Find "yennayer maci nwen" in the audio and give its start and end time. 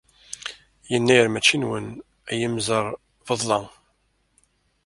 0.91-1.87